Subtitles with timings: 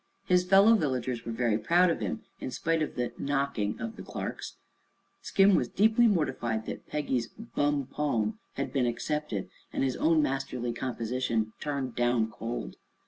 [0.25, 4.01] His fellow villagers were very proud of him, in spite of the "knocking" of the
[4.01, 4.55] Clarks.
[5.21, 10.73] Skim was deeply mortified that Peggy's "bum pome" had been accepted and his own masterly
[10.73, 12.77] composition "turned down cold."